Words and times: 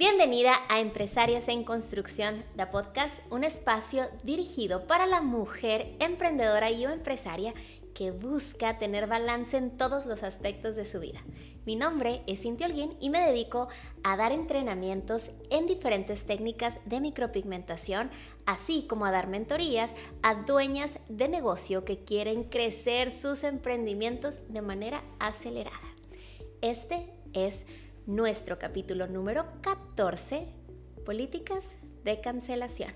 Bienvenida 0.00 0.54
a 0.70 0.80
Empresarias 0.80 1.46
en 1.48 1.62
Construcción, 1.62 2.42
la 2.56 2.70
podcast, 2.70 3.20
un 3.30 3.44
espacio 3.44 4.08
dirigido 4.24 4.86
para 4.86 5.04
la 5.04 5.20
mujer 5.20 5.94
emprendedora 6.00 6.70
y 6.70 6.86
o 6.86 6.90
empresaria 6.90 7.52
que 7.94 8.10
busca 8.10 8.78
tener 8.78 9.06
balance 9.06 9.58
en 9.58 9.76
todos 9.76 10.06
los 10.06 10.22
aspectos 10.22 10.74
de 10.74 10.86
su 10.86 11.00
vida. 11.00 11.20
Mi 11.66 11.76
nombre 11.76 12.22
es 12.26 12.40
Cintia 12.40 12.66
Holguín 12.66 12.96
y 12.98 13.10
me 13.10 13.20
dedico 13.20 13.68
a 14.02 14.16
dar 14.16 14.32
entrenamientos 14.32 15.32
en 15.50 15.66
diferentes 15.66 16.24
técnicas 16.24 16.78
de 16.86 17.02
micropigmentación, 17.02 18.10
así 18.46 18.86
como 18.88 19.04
a 19.04 19.10
dar 19.10 19.26
mentorías 19.26 19.94
a 20.22 20.34
dueñas 20.34 20.98
de 21.10 21.28
negocio 21.28 21.84
que 21.84 22.04
quieren 22.04 22.44
crecer 22.44 23.12
sus 23.12 23.44
emprendimientos 23.44 24.40
de 24.48 24.62
manera 24.62 25.04
acelerada. 25.18 25.76
Este 26.62 27.06
es 27.34 27.66
nuestro 28.10 28.58
capítulo 28.58 29.06
número 29.06 29.46
14, 29.60 30.48
Políticas 31.06 31.76
de 32.02 32.20
Cancelación. 32.20 32.92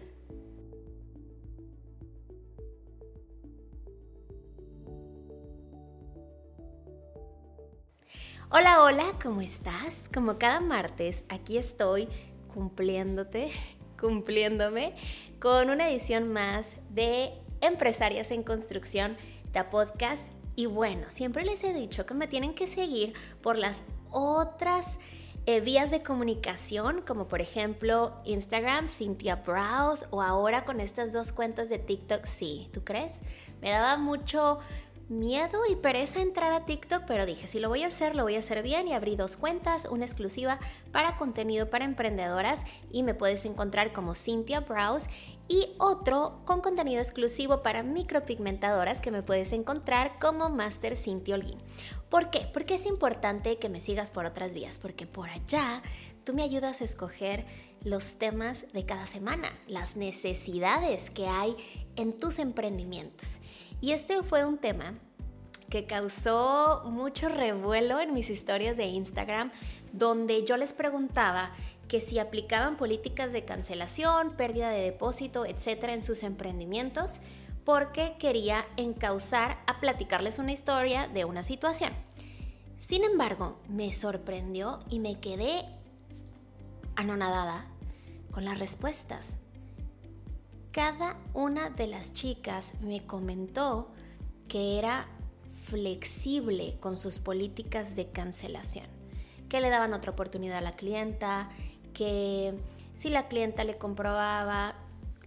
Hola, 8.51 8.83
hola, 8.83 9.05
¿cómo 9.23 9.41
estás? 9.41 10.11
Como 10.13 10.37
cada 10.37 10.59
martes, 10.59 11.23
aquí 11.29 11.59
estoy 11.59 12.09
cumpliéndote, 12.53 13.53
cumpliéndome 14.01 14.97
con 15.41 15.71
una 15.71 15.89
edición 15.91 16.33
más 16.33 16.75
de 16.91 17.35
Empresarias 17.61 18.33
en 18.33 18.43
Construcción, 18.43 19.17
de 19.53 19.63
podcast. 19.63 20.29
Y 20.57 20.67
bueno, 20.67 21.05
siempre 21.09 21.45
les 21.45 21.63
he 21.63 21.73
dicho 21.73 22.05
que 22.05 22.15
me 22.15 22.27
tienen 22.27 22.55
que 22.55 22.67
seguir 22.67 23.13
por 23.43 23.57
las 23.57 23.85
otras 24.15 24.99
eh, 25.47 25.61
vías 25.61 25.91
de 25.91 26.03
comunicación, 26.03 27.03
como 27.03 27.29
por 27.29 27.43
ejemplo 27.43 28.15
Instagram, 28.25 28.89
Cynthia 28.89 29.37
Browse, 29.37 30.07
o 30.11 30.23
ahora 30.23 30.65
con 30.65 30.81
estas 30.81 31.13
dos 31.13 31.33
cuentas 31.33 31.69
de 31.69 31.79
TikTok, 31.79 32.25
sí, 32.25 32.71
¿tú 32.73 32.83
crees? 32.83 33.21
Me 33.61 33.71
daba 33.71 33.99
mucho 33.99 34.59
miedo 35.09 35.61
y 35.69 35.77
pereza 35.77 36.21
entrar 36.21 36.53
a 36.53 36.65
TikTok, 36.65 37.05
pero 37.07 37.27
dije, 37.27 37.47
si 37.47 37.61
lo 37.61 37.69
voy 37.69 37.83
a 37.83 37.89
hacer, 37.89 38.17
lo 38.17 38.23
voy 38.23 38.37
a 38.37 38.41
hacer 38.41 38.63
bien 38.63 38.89
y 38.89 38.95
abrí 38.95 39.17
dos 39.17 39.37
cuentas, 39.37 39.87
una 39.91 40.05
exclusiva 40.05 40.59
para 40.93 41.17
contenido 41.17 41.69
para 41.69 41.85
emprendedoras 41.85 42.65
y 42.91 43.03
me 43.03 43.15
puedes 43.15 43.45
encontrar 43.45 43.93
como 43.93 44.15
Cynthia 44.15 44.61
Browse 44.61 45.11
y 45.47 45.69
otro 45.79 46.41
con 46.45 46.61
contenido 46.61 47.01
exclusivo 47.01 47.63
para 47.63 47.83
micropigmentadoras 47.83 49.01
que 49.01 49.11
me 49.11 49.23
puedes 49.23 49.53
encontrar 49.53 50.19
como 50.19 50.49
Master 50.49 50.97
Cynthia 50.97 51.35
Holguín. 51.35 51.59
¿Por 52.09 52.31
qué? 52.31 52.49
Porque 52.53 52.77
es 52.77 52.87
importante 52.87 53.59
que 53.59 53.69
me 53.69 53.81
sigas 53.81 54.11
por 54.11 54.25
otras 54.25 54.55
vías, 54.55 54.79
porque 54.79 55.07
por 55.07 55.29
allá 55.29 55.83
tú 56.25 56.33
me 56.33 56.43
ayudas 56.43 56.81
a 56.81 56.85
escoger 56.85 57.45
los 57.83 58.19
temas 58.19 58.65
de 58.73 58.87
cada 58.87 59.07
semana, 59.07 59.53
las 59.67 59.97
necesidades 59.97 61.11
que 61.11 61.27
hay 61.27 61.55
en 61.97 62.17
tus 62.17 62.39
emprendimientos. 62.39 63.41
Y 63.85 63.93
este 63.93 64.23
fue 64.23 64.47
un 64.47 64.57
tema 64.57 64.95
que 65.69 65.85
causó 65.85 66.85
mucho 66.87 67.29
revuelo 67.29 68.01
en 68.01 68.15
mis 68.15 68.31
historias 68.31 68.79
de 68.79 68.87
Instagram, 68.87 69.51
donde 69.93 70.43
yo 70.47 70.57
les 70.57 70.73
preguntaba 70.73 71.53
que 71.87 72.01
si 72.01 72.19
aplicaban 72.19 72.79
políticas 72.79 73.35
de 73.35 73.45
cancelación, 73.45 74.39
pérdida 74.39 74.71
de 74.71 74.81
depósito, 74.81 75.45
etcétera, 75.45 75.93
en 75.93 76.03
sus 76.03 76.23
emprendimientos, 76.23 77.21
porque 77.67 78.15
quería 78.19 78.65
encauzar 78.79 79.63
a 79.67 79.81
platicarles 79.81 80.39
una 80.39 80.53
historia 80.53 81.07
de 81.09 81.27
una 81.27 81.43
situación. 81.43 81.93
Sin 82.79 83.05
embargo, 83.05 83.59
me 83.69 83.93
sorprendió 83.93 84.81
y 84.89 84.99
me 84.99 85.21
quedé 85.21 85.63
anonadada 86.97 87.67
con 88.31 88.47
las 88.47 88.59
respuestas 88.59 89.41
cada 90.75 91.17
una 91.35 91.71
de 91.71 91.87
las 91.87 92.13
chicas 92.15 92.73
me 92.81 93.07
comentó 93.07 93.93
que 94.49 94.77
era 94.77 95.07
flexible 95.63 96.77
con 96.81 96.97
sus 96.97 97.21
políticas 97.21 97.95
de 97.95 98.09
cancelación, 98.11 98.87
que 99.49 99.61
le 99.61 99.71
daban 99.71 99.95
otra 99.95 100.11
oportunidad 100.11 100.59
a 100.59 100.63
la 100.63 100.73
clienta, 100.73 101.49
que 101.93 102.55
si 102.93 103.09
la 103.09 103.29
clienta 103.29 103.63
le 103.63 103.79
comprobaba, 103.79 104.75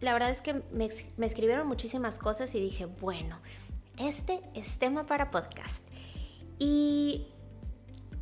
la 0.02 0.12
verdad 0.12 0.32
es 0.32 0.42
que 0.42 0.64
me, 0.74 0.90
escribieron 1.26 1.66
muchísimas 1.66 2.20
cosas 2.20 2.54
y 2.54 2.60
dije, 2.60 2.86
bueno, 2.86 3.40
este 3.98 4.42
es 4.54 4.78
tema 4.78 5.06
para 5.06 5.32
podcast. 5.32 5.82
Y 6.60 7.26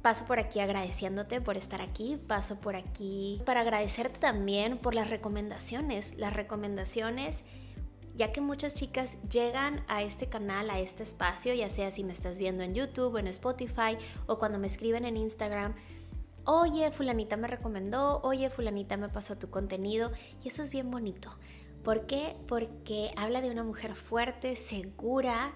Paso 0.05 0.25
por 0.25 0.38
aquí 0.38 0.59
agradeciéndote 0.59 1.41
por 1.41 1.57
estar 1.57 1.81
aquí, 1.81 2.19
paso 2.27 2.57
por 2.57 2.75
aquí 2.75 3.41
para 3.43 3.61
agradecerte 3.61 4.19
también 4.19 4.77
por 4.77 4.93
las 4.93 5.09
recomendaciones, 5.09 6.13
las 6.16 6.31
recomendaciones, 6.31 7.43
ya 8.15 8.31
que 8.31 8.39
muchas 8.39 8.75
chicas 8.75 9.17
llegan 9.31 9.83
a 9.88 10.03
este 10.03 10.29
canal, 10.29 10.69
a 10.69 10.79
este 10.79 11.01
espacio, 11.01 11.55
ya 11.55 11.71
sea 11.71 11.89
si 11.89 12.03
me 12.03 12.13
estás 12.13 12.38
viendo 12.38 12.61
en 12.61 12.75
YouTube, 12.75 13.17
en 13.17 13.25
Spotify 13.25 13.97
o 14.27 14.38
cuando 14.38 14.59
me 14.59 14.67
escriben 14.67 15.05
en 15.05 15.17
Instagram, 15.17 15.73
oye, 16.44 16.91
fulanita 16.91 17.35
me 17.35 17.47
recomendó, 17.47 18.21
oye, 18.21 18.51
fulanita 18.51 18.97
me 18.97 19.09
pasó 19.09 19.39
tu 19.39 19.49
contenido 19.49 20.11
y 20.44 20.49
eso 20.49 20.61
es 20.61 20.69
bien 20.69 20.91
bonito. 20.91 21.31
¿Por 21.83 22.05
qué? 22.05 22.35
Porque 22.47 23.11
habla 23.17 23.41
de 23.41 23.49
una 23.49 23.63
mujer 23.63 23.95
fuerte, 23.95 24.55
segura, 24.55 25.51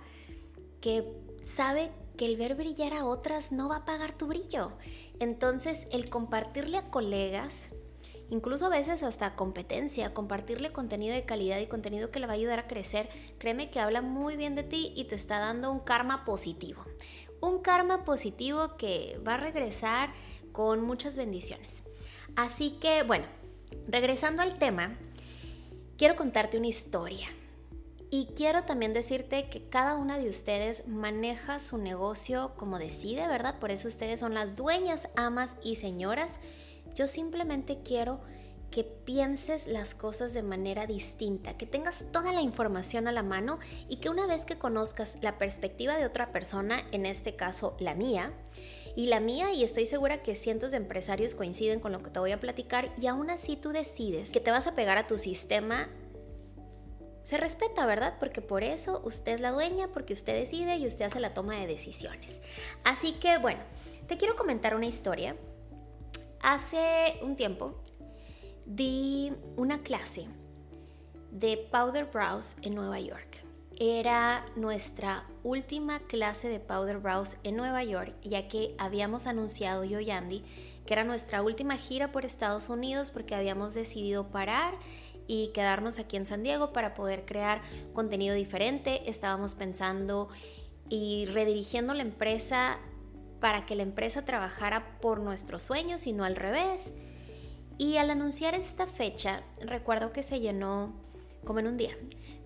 que 0.81 1.05
sabe 1.43 1.91
que 2.19 2.25
el 2.25 2.35
ver 2.35 2.55
brillar 2.55 2.91
a 2.93 3.05
otras 3.05 3.53
no 3.53 3.69
va 3.69 3.77
a 3.77 3.85
pagar 3.85 4.11
tu 4.11 4.27
brillo. 4.27 4.73
Entonces, 5.21 5.87
el 5.89 6.09
compartirle 6.09 6.77
a 6.77 6.89
colegas, 6.89 7.71
incluso 8.29 8.65
a 8.65 8.69
veces 8.69 9.03
hasta 9.03 9.37
competencia, 9.37 10.13
compartirle 10.13 10.73
contenido 10.73 11.15
de 11.15 11.23
calidad 11.23 11.59
y 11.59 11.67
contenido 11.67 12.09
que 12.09 12.19
le 12.19 12.27
va 12.27 12.33
a 12.33 12.35
ayudar 12.35 12.59
a 12.59 12.67
crecer, 12.67 13.07
créeme 13.37 13.71
que 13.71 13.79
habla 13.79 14.01
muy 14.01 14.35
bien 14.35 14.53
de 14.55 14.63
ti 14.63 14.91
y 14.97 15.05
te 15.05 15.15
está 15.15 15.39
dando 15.39 15.71
un 15.71 15.79
karma 15.79 16.25
positivo. 16.25 16.83
Un 17.39 17.59
karma 17.59 18.03
positivo 18.03 18.75
que 18.75 19.17
va 19.25 19.35
a 19.35 19.37
regresar 19.37 20.11
con 20.51 20.81
muchas 20.81 21.15
bendiciones. 21.15 21.83
Así 22.35 22.71
que, 22.81 23.03
bueno, 23.03 23.27
regresando 23.87 24.41
al 24.41 24.59
tema, 24.59 24.97
quiero 25.97 26.17
contarte 26.17 26.57
una 26.57 26.67
historia. 26.67 27.29
Y 28.11 28.25
quiero 28.35 28.63
también 28.63 28.93
decirte 28.93 29.49
que 29.49 29.69
cada 29.69 29.95
una 29.95 30.17
de 30.17 30.29
ustedes 30.29 30.87
maneja 30.87 31.59
su 31.59 31.77
negocio 31.77 32.53
como 32.57 32.79
decide, 32.79 33.27
¿verdad? 33.27 33.59
Por 33.59 33.69
eso 33.69 33.87
ustedes 33.87 34.19
son 34.19 34.33
las 34.33 34.55
dueñas, 34.55 35.09
amas 35.15 35.55
y 35.61 35.75
señoras. 35.75 36.39
Yo 36.95 37.07
simplemente 37.07 37.81
quiero 37.83 38.19
que 38.71 38.83
pienses 38.83 39.67
las 39.67 39.93
cosas 39.93 40.33
de 40.33 40.43
manera 40.43 40.87
distinta, 40.87 41.57
que 41.57 41.65
tengas 41.65 42.05
toda 42.11 42.33
la 42.33 42.41
información 42.41 43.07
a 43.07 43.11
la 43.11 43.23
mano 43.23 43.59
y 43.87 43.97
que 43.97 44.09
una 44.09 44.27
vez 44.27 44.45
que 44.45 44.57
conozcas 44.57 45.17
la 45.21 45.37
perspectiva 45.37 45.97
de 45.97 46.05
otra 46.05 46.31
persona, 46.31 46.81
en 46.91 47.05
este 47.05 47.35
caso 47.35 47.75
la 47.79 47.95
mía, 47.95 48.31
y 48.95 49.05
la 49.05 49.19
mía, 49.19 49.53
y 49.53 49.63
estoy 49.63 49.85
segura 49.85 50.21
que 50.23 50.35
cientos 50.35 50.71
de 50.71 50.77
empresarios 50.77 51.35
coinciden 51.35 51.79
con 51.79 51.91
lo 51.91 52.03
que 52.03 52.09
te 52.09 52.19
voy 52.19 52.31
a 52.31 52.39
platicar, 52.39 52.91
y 52.97 53.07
aún 53.07 53.29
así 53.29 53.55
tú 53.55 53.69
decides 53.69 54.31
que 54.31 54.39
te 54.39 54.51
vas 54.51 54.67
a 54.67 54.75
pegar 54.75 54.97
a 54.97 55.07
tu 55.07 55.17
sistema 55.17 55.87
se 57.23 57.37
respeta, 57.37 57.85
¿verdad? 57.85 58.15
Porque 58.19 58.41
por 58.41 58.63
eso 58.63 59.01
usted 59.03 59.33
es 59.33 59.41
la 59.41 59.51
dueña, 59.51 59.89
porque 59.89 60.13
usted 60.13 60.33
decide 60.39 60.77
y 60.77 60.87
usted 60.87 61.05
hace 61.05 61.19
la 61.19 61.33
toma 61.33 61.55
de 61.55 61.67
decisiones. 61.67 62.41
Así 62.83 63.13
que 63.13 63.37
bueno, 63.37 63.61
te 64.07 64.17
quiero 64.17 64.35
comentar 64.35 64.75
una 64.75 64.85
historia. 64.85 65.35
Hace 66.41 67.19
un 67.21 67.35
tiempo 67.35 67.75
di 68.65 69.33
una 69.57 69.81
clase 69.81 70.27
de 71.31 71.57
Powder 71.57 72.05
Brows 72.05 72.55
en 72.61 72.75
Nueva 72.75 72.99
York. 72.99 73.43
Era 73.77 74.45
nuestra 74.55 75.25
última 75.43 75.99
clase 75.99 76.49
de 76.49 76.59
Powder 76.59 76.97
Brows 76.97 77.37
en 77.43 77.55
Nueva 77.55 77.83
York, 77.83 78.13
ya 78.23 78.47
que 78.47 78.73
habíamos 78.77 79.27
anunciado 79.27 79.83
yo 79.83 79.99
y 79.99 80.11
Andy 80.11 80.43
que 80.89 80.93
era 80.93 81.03
nuestra 81.03 81.43
última 81.43 81.77
gira 81.77 82.11
por 82.11 82.25
Estados 82.25 82.67
Unidos 82.67 83.11
porque 83.11 83.35
habíamos 83.35 83.75
decidido 83.75 84.29
parar 84.31 84.73
y 85.29 85.49
quedarnos 85.49 85.99
aquí 85.99 86.17
en 86.17 86.25
San 86.25 86.41
Diego 86.41 86.73
para 86.73 86.95
poder 86.95 87.23
crear 87.23 87.61
contenido 87.93 88.33
diferente. 88.33 89.07
Estábamos 89.07 89.53
pensando 89.53 90.27
y 90.89 91.27
redirigiendo 91.27 91.93
la 91.93 92.01
empresa 92.01 92.79
para 93.39 93.67
que 93.67 93.75
la 93.75 93.83
empresa 93.83 94.25
trabajara 94.25 94.99
por 94.99 95.19
nuestros 95.19 95.61
sueños 95.61 96.07
y 96.07 96.13
no 96.13 96.23
al 96.23 96.35
revés. 96.35 96.95
Y 97.77 97.97
al 97.97 98.09
anunciar 98.09 98.55
esta 98.55 98.87
fecha, 98.87 99.43
recuerdo 99.61 100.11
que 100.11 100.23
se 100.23 100.39
llenó 100.39 100.93
como 101.45 101.59
en 101.59 101.67
un 101.67 101.77
día. 101.77 101.95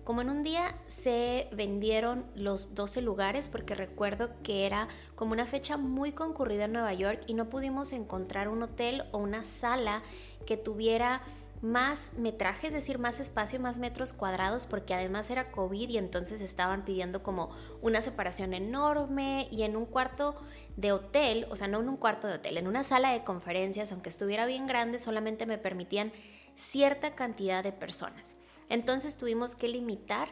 Como 0.04 0.20
en 0.20 0.28
un 0.28 0.42
día 0.42 0.76
se 0.86 1.48
vendieron 1.52 2.26
los 2.34 2.74
12 2.74 3.00
lugares 3.00 3.48
porque 3.48 3.74
recuerdo 3.74 4.28
que 4.42 4.66
era 4.66 4.88
como 5.14 5.32
una 5.32 5.46
fecha 5.46 5.78
muy 5.78 6.12
concurrida 6.12 6.66
en 6.66 6.74
Nueva 6.74 6.92
York 6.92 7.22
y 7.26 7.32
no 7.32 7.48
pudimos 7.48 7.92
encontrar 7.92 8.48
un 8.48 8.62
hotel 8.62 9.04
o 9.12 9.18
una 9.18 9.42
sala 9.42 10.02
que 10.46 10.58
tuviera 10.58 11.22
más 11.62 12.12
metraje, 12.16 12.66
es 12.66 12.72
decir, 12.72 12.98
más 12.98 13.20
espacio, 13.20 13.58
más 13.58 13.78
metros 13.78 14.12
cuadrados, 14.12 14.66
porque 14.66 14.94
además 14.94 15.30
era 15.30 15.50
COVID 15.50 15.88
y 15.88 15.98
entonces 15.98 16.40
estaban 16.40 16.84
pidiendo 16.84 17.22
como 17.22 17.50
una 17.80 18.00
separación 18.00 18.52
enorme 18.54 19.48
y 19.50 19.62
en 19.62 19.76
un 19.76 19.86
cuarto 19.86 20.36
de 20.76 20.92
hotel, 20.92 21.46
o 21.50 21.56
sea, 21.56 21.68
no 21.68 21.80
en 21.80 21.88
un 21.88 21.96
cuarto 21.96 22.26
de 22.26 22.34
hotel, 22.34 22.58
en 22.58 22.66
una 22.66 22.84
sala 22.84 23.12
de 23.12 23.24
conferencias, 23.24 23.92
aunque 23.92 24.10
estuviera 24.10 24.46
bien 24.46 24.66
grande, 24.66 24.98
solamente 24.98 25.46
me 25.46 25.58
permitían 25.58 26.12
cierta 26.54 27.14
cantidad 27.14 27.62
de 27.64 27.72
personas. 27.72 28.34
Entonces 28.68 29.16
tuvimos 29.16 29.54
que 29.54 29.68
limitar 29.68 30.28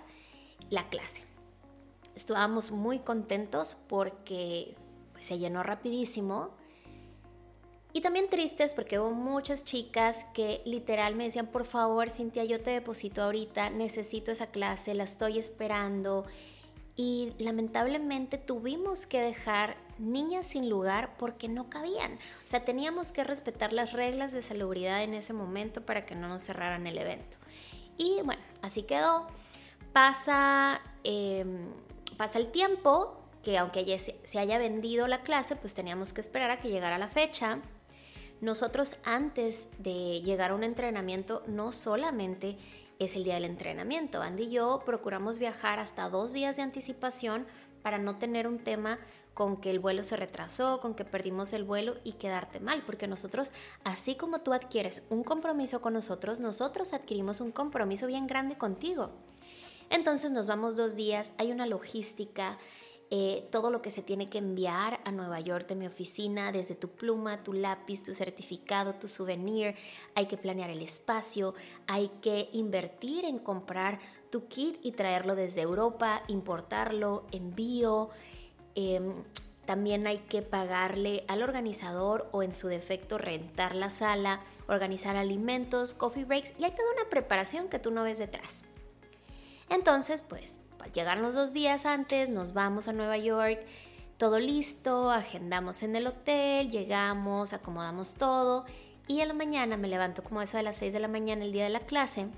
la 0.71 0.89
clase. 0.89 1.23
Estábamos 2.15 2.71
muy 2.71 2.99
contentos 2.99 3.77
porque 3.89 4.77
pues, 5.13 5.27
se 5.27 5.39
llenó 5.39 5.63
rapidísimo 5.63 6.51
y 7.95 8.01
también 8.01 8.29
tristes 8.31 8.73
porque 8.73 8.99
hubo 8.99 9.11
muchas 9.11 9.65
chicas 9.65 10.25
que 10.33 10.63
literal 10.65 11.15
me 11.15 11.25
decían, 11.25 11.47
por 11.47 11.67
favor, 11.67 12.11
Cintia, 12.11 12.45
yo 12.45 12.61
te 12.61 12.71
deposito 12.71 13.23
ahorita, 13.23 13.71
necesito 13.71 14.31
esa 14.31 14.47
clase, 14.47 14.95
la 14.95 15.05
estoy 15.05 15.39
esperando. 15.39 16.25
Y 16.97 17.33
lamentablemente 17.39 18.39
tuvimos 18.39 19.07
que 19.07 19.21
dejar 19.21 19.77
niñas 19.99 20.47
sin 20.47 20.69
lugar 20.69 21.17
porque 21.19 21.49
no 21.49 21.71
cabían. 21.71 22.15
O 22.15 22.47
sea, 22.47 22.65
teníamos 22.65 23.13
que 23.13 23.25
respetar 23.25 23.73
las 23.73 23.93
reglas 23.93 24.33
de 24.33 24.43
salubridad 24.43 25.03
en 25.03 25.15
ese 25.15 25.33
momento 25.33 25.83
para 25.83 26.07
que 26.07 26.15
no 26.15 26.29
nos 26.29 26.43
cerraran 26.43 26.87
el 26.87 26.99
evento. 26.99 27.37
Y 27.99 28.21
bueno, 28.25 28.43
así 28.63 28.83
quedó. 28.83 29.27
Pasa, 29.93 30.81
em, 31.05 31.69
pasa 32.17 32.39
el 32.39 32.51
tiempo, 32.51 33.19
que 33.43 33.59
aunque 33.59 33.99
se 33.99 34.39
haya 34.39 34.59
vendido 34.59 35.07
la 35.07 35.23
clase, 35.23 35.57
pues 35.57 35.75
teníamos 35.75 36.13
que 36.13 36.21
esperar 36.21 36.51
a 36.51 36.61
que 36.61 36.71
llegara 36.71 36.99
la 36.99 37.09
fecha. 37.09 37.59
Nosotros 38.43 38.97
antes 39.05 39.69
de 39.79 40.21
llegar 40.21 40.51
a 40.51 40.57
un 40.57 40.65
entrenamiento 40.65 41.45
no 41.47 41.71
solamente 41.71 42.59
es 42.99 43.15
el 43.15 43.23
día 43.23 43.35
del 43.35 43.45
entrenamiento. 43.45 44.21
Andy 44.21 44.43
y 44.43 44.51
yo 44.51 44.83
procuramos 44.85 45.39
viajar 45.39 45.79
hasta 45.79 46.09
dos 46.09 46.33
días 46.33 46.57
de 46.57 46.63
anticipación 46.63 47.47
para 47.85 47.99
no 47.99 48.19
tener 48.19 48.49
un 48.49 48.59
tema 48.59 48.99
con 49.33 49.61
que 49.61 49.71
el 49.71 49.79
vuelo 49.79 50.03
se 50.03 50.17
retrasó, 50.17 50.81
con 50.81 50.95
que 50.95 51.05
perdimos 51.05 51.53
el 51.53 51.63
vuelo 51.63 51.99
y 52.03 52.15
quedarte 52.15 52.59
mal, 52.59 52.83
porque 52.85 53.07
nosotros, 53.07 53.53
así 53.85 54.17
como 54.17 54.41
tú 54.41 54.53
adquieres 54.53 55.07
un 55.09 55.23
compromiso 55.23 55.81
con 55.81 55.93
nosotros, 55.93 56.41
nosotros 56.41 56.93
adquirimos 56.95 57.41
un 57.41 57.53
compromiso 57.53 58.09
bien 58.09 58.27
grande 58.27 58.59
contigo. 58.59 59.11
Entonces 59.89 60.33
nos 60.33 60.49
vamos 60.49 60.77
dos 60.77 60.97
días, 60.97 61.31
hay 61.39 61.53
una 61.53 61.67
logística, 61.67 62.59
eh, 63.15 63.47
todo 63.51 63.71
lo 63.71 63.83
que 63.83 63.91
se 63.91 64.01
tiene 64.01 64.31
que 64.31 64.39
enviar 64.39 65.01
a 65.05 65.13
Nueva 65.13 65.39
York 65.39 65.69
de 65.69 65.75
mi 65.75 65.87
oficina, 65.87 66.51
desde 66.51 66.75
tu 66.75 66.89
pluma, 66.89 67.43
tu 67.43 67.53
lápiz, 67.53 68.03
tu 68.03 68.15
certificado, 68.15 68.95
tu 68.95 69.07
souvenir. 69.07 69.75
Hay 70.15 70.25
que 70.25 70.39
planear 70.39 70.71
el 70.71 70.81
espacio, 70.81 71.53
hay 71.87 72.11
que 72.23 72.49
invertir 72.53 73.27
en 73.27 73.39
comprar 73.39 74.01
tu 74.31 74.49
kit 74.49 74.79
y 74.83 74.93
traerlo 74.93 75.35
desde 75.35 75.61
Europa, 75.61 76.23
importarlo, 76.27 77.27
envío. 77.33 78.09
Em, 78.75 79.13
también 79.67 80.07
hay 80.07 80.21
que 80.21 80.41
pagarle 80.41 81.27
al 81.29 81.43
organizador 81.43 82.31
o 82.33 82.43
en 82.43 82.55
su 82.55 82.67
defecto 82.69 83.19
rentar 83.19 83.77
la 83.77 83.91
sala, 83.91 84.41
organizar 84.69 85.17
alimentos, 85.17 85.93
coffee 85.93 86.25
breaks 86.25 86.55
y 86.57 86.65
hay 86.65 86.71
toda 86.71 86.91
una 86.95 87.11
preparación 87.11 87.69
que 87.69 87.79
tú 87.79 87.91
no 87.91 88.05
ves 88.05 88.17
detrás. 88.17 88.63
Entonces, 89.69 90.23
pues 90.23 90.62
llegar 90.93 91.19
los 91.19 91.35
dos 91.35 91.53
días 91.53 91.87
antes, 91.87 92.31
nos 92.31 92.53
vamos 92.53 92.89
a 92.89 92.93
Nueva 92.93 93.19
York, 93.19 93.61
todo 94.19 94.39
listo, 94.39 95.11
agendamos 95.11 95.83
en 95.83 95.97
el 95.97 96.07
hotel, 96.07 96.71
llegamos, 96.71 97.53
acomodamos 97.53 98.15
todo 98.15 98.65
y 99.09 99.21
en 99.21 99.29
la 99.29 99.35
mañana 99.35 99.77
me 99.77 99.89
levanto 99.89 100.23
como 100.23 100.43
eso 100.43 100.57
de 100.57 100.63
las 100.63 100.77
6 100.77 100.93
de 100.93 101.01
la 101.01 101.09
mañana 101.09 101.45
el 101.45 101.53
día 101.53 101.65
de 101.65 101.71
la 101.71 101.81
clase 101.81 102.29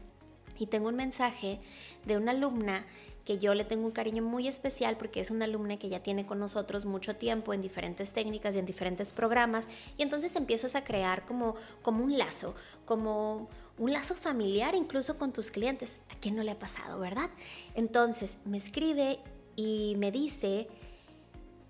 y 0.59 0.67
tengo 0.67 0.89
un 0.89 0.97
mensaje 0.97 1.61
de 2.07 2.17
una 2.17 2.31
alumna 2.31 2.87
que 3.25 3.39
yo 3.39 3.55
le 3.55 3.65
tengo 3.65 3.87
un 3.87 3.93
cariño 3.93 4.23
muy 4.23 4.49
especial 4.49 4.97
porque 4.97 5.21
es 5.21 5.31
una 5.31 5.47
alumna 5.47 5.79
que 5.79 5.89
ya 5.89 6.03
tiene 6.03 6.27
con 6.27 6.39
nosotros 6.39 6.85
mucho 6.85 7.17
tiempo 7.17 7.53
en 7.53 7.63
diferentes 7.63 8.13
técnicas 8.13 8.55
y 8.55 8.59
en 8.59 8.67
diferentes 8.67 9.13
programas 9.13 9.67
y 9.97 10.03
entonces 10.03 10.37
empiezas 10.37 10.75
a 10.75 10.85
crear 10.85 11.25
como, 11.25 11.55
como 11.83 12.05
un 12.05 12.17
lazo, 12.19 12.55
como 12.85 13.49
un 13.79 13.93
lazo 13.93 14.15
familiar 14.15 14.75
incluso 14.75 15.19
con 15.19 15.33
tus 15.33 15.51
clientes. 15.51 15.97
¿A 16.11 16.15
quién 16.17 16.37
no 16.37 16.43
le 16.43 16.53
ha 16.53 16.59
pasado, 16.59 16.99
verdad? 16.99 17.31
Entonces 17.75 18.39
me 18.45 18.57
escribe 18.57 19.19
y 19.57 19.95
me 19.99 20.11
dice, 20.11 20.69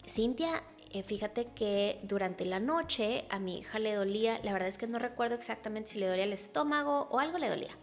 Cintia, 0.06 0.62
eh, 0.92 1.02
fíjate 1.02 1.48
que 1.54 1.98
durante 2.02 2.44
la 2.44 2.60
noche 2.60 3.24
a 3.30 3.38
mi 3.38 3.58
hija 3.58 3.78
le 3.78 3.94
dolía, 3.94 4.38
la 4.42 4.52
verdad 4.52 4.68
es 4.68 4.78
que 4.78 4.86
no 4.86 4.98
recuerdo 4.98 5.34
exactamente 5.34 5.92
si 5.92 5.98
le 5.98 6.06
dolía 6.06 6.24
el 6.24 6.32
estómago 6.32 7.08
o 7.10 7.18
algo 7.18 7.38
le 7.38 7.48
dolía. 7.48 7.76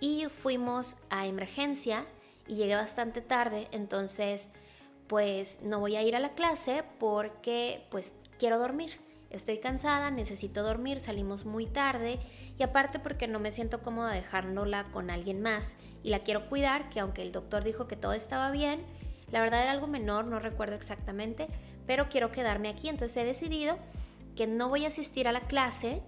Y 0.00 0.26
fuimos 0.26 0.96
a 1.10 1.26
emergencia 1.26 2.06
y 2.46 2.56
llegué 2.56 2.76
bastante 2.76 3.22
tarde, 3.22 3.68
entonces 3.72 4.48
pues 5.06 5.62
no 5.62 5.80
voy 5.80 5.96
a 5.96 6.02
ir 6.02 6.16
a 6.16 6.20
la 6.20 6.34
clase 6.34 6.84
porque 6.98 7.84
pues 7.90 8.14
quiero 8.38 8.58
dormir 8.58 9.03
estoy 9.34 9.58
cansada, 9.58 10.10
necesito 10.10 10.62
dormir, 10.62 11.00
salimos 11.00 11.44
muy 11.44 11.66
tarde 11.66 12.20
y 12.58 12.62
aparte 12.62 12.98
porque 12.98 13.26
no 13.26 13.40
me 13.40 13.52
siento 13.52 13.82
cómoda 13.82 14.12
dejándola 14.12 14.84
con 14.92 15.10
alguien 15.10 15.42
más 15.42 15.76
y 16.02 16.10
la 16.10 16.20
quiero 16.20 16.48
cuidar, 16.48 16.88
que 16.88 17.00
aunque 17.00 17.22
el 17.22 17.32
doctor 17.32 17.64
dijo 17.64 17.86
que 17.88 17.96
todo 17.96 18.12
estaba 18.12 18.50
bien, 18.50 18.82
la 19.30 19.40
verdad 19.40 19.62
era 19.62 19.72
algo 19.72 19.86
menor, 19.86 20.26
no 20.26 20.38
recuerdo 20.38 20.76
exactamente, 20.76 21.48
pero 21.86 22.08
quiero 22.08 22.30
quedarme 22.30 22.68
aquí, 22.68 22.88
entonces 22.88 23.16
he 23.16 23.24
decidido 23.24 23.76
que 24.36 24.46
no 24.46 24.68
voy 24.68 24.84
a 24.84 24.88
asistir 24.88 25.28
a 25.28 25.32
la 25.32 25.42
clase, 25.42 26.02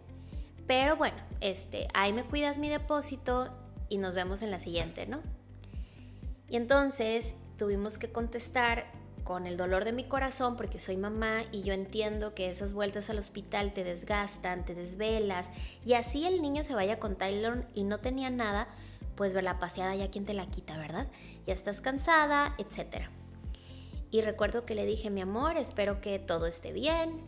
pero 0.67 0.97
bueno, 0.97 1.17
este, 1.41 1.89
ahí 1.95 2.13
me 2.13 2.25
cuidas 2.25 2.59
mi 2.59 2.69
depósito 2.69 3.53
y 3.89 3.99
nos 3.99 4.15
vemos 4.15 4.43
en 4.43 4.51
la 4.51 4.61
siguiente, 4.61 5.07
¿no? 5.07 5.21
Y 6.49 6.57
entonces 6.57 7.37
tuvimos 7.59 7.99
que 7.99 8.11
contestar 8.11 8.87
con 9.27 9.49
el 9.49 9.57
dolor 9.57 9.85
de 9.85 9.93
mi 9.93 10.05
corazón 10.05 10.57
porque 10.57 10.79
soy 10.79 10.97
mamá 10.97 11.43
y 11.51 11.63
yo 11.63 11.75
entiendo 11.75 12.33
que 12.33 12.49
esas 12.49 12.73
vueltas 12.73 13.11
al 13.11 13.19
hospital 13.19 13.73
te 13.73 13.83
desgastan, 13.83 14.65
te 14.65 14.73
desvelas 14.73 15.51
y 15.85 15.95
así 15.95 16.25
el 16.25 16.41
niño 16.41 16.63
se 16.63 16.77
vaya 16.77 17.01
con 17.01 17.17
Tyler 17.17 17.67
y 17.75 17.83
no 17.83 17.99
tenía 17.99 18.31
nada, 18.31 18.69
pues 19.17 19.35
ver 19.35 19.43
la 19.43 19.59
paseada 19.59 19.97
ya 19.97 20.13
quien 20.13 20.27
te 20.27 20.33
la 20.33 20.47
quita, 20.47 20.79
¿verdad? 20.79 21.09
Ya 21.45 21.55
estás 21.55 21.81
cansada, 21.81 22.55
etc. 22.59 23.09
Y 24.13 24.21
recuerdo 24.21 24.65
que 24.65 24.77
le 24.77 24.87
dije, 24.87 25.11
mi 25.11 25.23
amor, 25.23 25.57
espero 25.57 26.01
que 26.01 26.21
todo 26.21 26.47
esté 26.47 26.73
bien, 26.73 27.21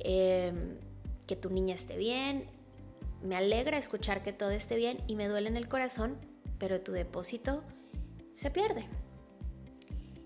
em, 0.00 0.78
que 1.28 1.36
tu 1.36 1.48
niña 1.50 1.76
esté 1.76 1.96
bien, 1.96 2.50
me 3.22 3.36
alegra 3.36 3.78
escuchar 3.78 4.24
que 4.24 4.32
todo 4.32 4.50
esté 4.50 4.74
bien 4.74 5.00
y 5.06 5.14
me 5.14 5.28
duele 5.28 5.48
en 5.48 5.56
el 5.56 5.68
corazón, 5.68 6.16
pero 6.58 6.80
tu 6.80 6.90
depósito 6.90 7.62
se 8.34 8.50
pierde. 8.50 8.88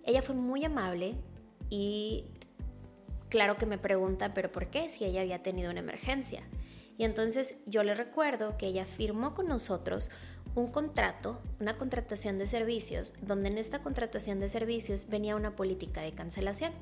Ella 0.05 0.23
fue 0.23 0.35
muy 0.35 0.65
amable 0.65 1.15
y 1.69 2.25
claro 3.29 3.57
que 3.57 3.67
me 3.67 3.79
pregunta, 3.79 4.35
pero 4.35 4.51
¿por 4.51 4.69
qué 4.69 4.89
si 4.89 5.05
ella 5.05 5.21
había 5.21 5.43
tenido 5.43 5.71
una 5.71 5.81
emergencia? 5.81 6.43
Y 6.99 7.05
entonces 7.05 7.63
yo 7.67 7.83
le 7.83 7.95
recuerdo 7.95 8.59
que 8.59 8.67
ella 8.67 8.85
firmó 8.85 9.35
con 9.35 9.47
nosotros 9.47 10.11
un 10.55 10.67
contrato, 10.67 11.41
una 11.61 11.79
contratación 11.79 12.39
de 12.39 12.47
servicios, 12.47 13.15
donde 13.23 13.49
en 13.49 13.59
esta 13.59 13.83
contratación 13.83 14.41
de 14.41 14.49
servicios 14.49 15.07
venía 15.09 15.37
una 15.37 15.57
política 15.57 16.03
de 16.03 16.13
cancelación. 16.13 16.73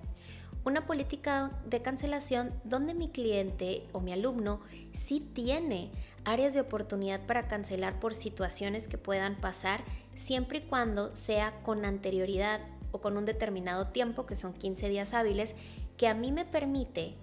Una 0.64 0.86
política 0.86 1.52
de 1.66 1.82
cancelación 1.82 2.52
donde 2.64 2.94
mi 2.94 3.10
cliente 3.10 3.86
o 3.92 4.00
mi 4.00 4.12
alumno 4.12 4.60
sí 4.92 5.20
tiene 5.20 5.92
áreas 6.24 6.52
de 6.52 6.62
oportunidad 6.62 7.24
para 7.26 7.46
cancelar 7.46 8.00
por 8.00 8.14
situaciones 8.14 8.88
que 8.88 8.98
puedan 8.98 9.40
pasar 9.40 9.84
siempre 10.14 10.58
y 10.58 10.62
cuando 10.62 11.14
sea 11.14 11.62
con 11.62 11.84
anterioridad 11.84 12.60
o 12.92 13.00
con 13.00 13.16
un 13.16 13.24
determinado 13.24 13.88
tiempo, 13.88 14.26
que 14.26 14.36
son 14.36 14.52
15 14.52 14.88
días 14.88 15.14
hábiles, 15.14 15.54
que 15.96 16.08
a 16.08 16.14
mí 16.14 16.32
me 16.32 16.44
permite 16.44 17.14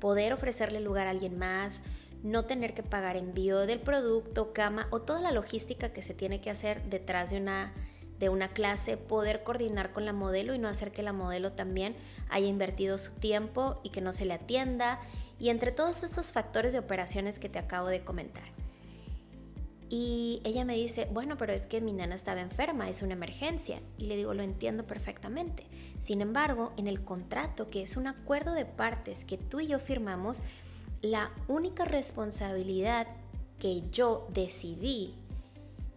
poder 0.00 0.32
ofrecerle 0.32 0.80
lugar 0.80 1.06
a 1.06 1.10
alguien 1.10 1.38
más, 1.38 1.82
no 2.22 2.44
tener 2.44 2.74
que 2.74 2.82
pagar 2.82 3.16
envío 3.16 3.60
del 3.66 3.80
producto, 3.80 4.52
cama 4.52 4.88
o 4.90 5.00
toda 5.02 5.20
la 5.20 5.32
logística 5.32 5.92
que 5.92 6.02
se 6.02 6.14
tiene 6.14 6.40
que 6.40 6.50
hacer 6.50 6.82
detrás 6.84 7.30
de 7.30 7.38
una, 7.38 7.72
de 8.18 8.28
una 8.28 8.48
clase, 8.48 8.96
poder 8.96 9.42
coordinar 9.42 9.92
con 9.92 10.04
la 10.04 10.12
modelo 10.12 10.54
y 10.54 10.58
no 10.58 10.68
hacer 10.68 10.90
que 10.92 11.02
la 11.02 11.12
modelo 11.12 11.52
también 11.52 11.94
haya 12.30 12.46
invertido 12.46 12.98
su 12.98 13.12
tiempo 13.12 13.80
y 13.82 13.90
que 13.90 14.00
no 14.00 14.12
se 14.12 14.24
le 14.24 14.34
atienda, 14.34 15.00
y 15.38 15.50
entre 15.50 15.72
todos 15.72 16.02
esos 16.02 16.32
factores 16.32 16.72
de 16.72 16.78
operaciones 16.78 17.38
que 17.38 17.48
te 17.48 17.58
acabo 17.58 17.88
de 17.88 18.04
comentar. 18.04 18.63
Y 19.90 20.40
ella 20.44 20.64
me 20.64 20.74
dice, 20.74 21.08
bueno, 21.12 21.36
pero 21.36 21.52
es 21.52 21.66
que 21.66 21.80
mi 21.80 21.92
nana 21.92 22.14
estaba 22.14 22.40
enferma, 22.40 22.88
es 22.88 23.02
una 23.02 23.12
emergencia. 23.12 23.80
Y 23.98 24.06
le 24.06 24.16
digo, 24.16 24.34
lo 24.34 24.42
entiendo 24.42 24.86
perfectamente. 24.86 25.66
Sin 25.98 26.20
embargo, 26.20 26.72
en 26.76 26.86
el 26.86 27.04
contrato, 27.04 27.70
que 27.70 27.82
es 27.82 27.96
un 27.96 28.06
acuerdo 28.06 28.52
de 28.52 28.64
partes 28.64 29.24
que 29.24 29.38
tú 29.38 29.60
y 29.60 29.66
yo 29.66 29.78
firmamos, 29.78 30.42
la 31.02 31.30
única 31.48 31.84
responsabilidad 31.84 33.06
que 33.58 33.82
yo 33.90 34.26
decidí 34.32 35.14